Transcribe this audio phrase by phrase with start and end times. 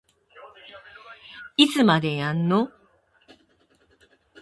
[1.57, 2.71] いつまでやんの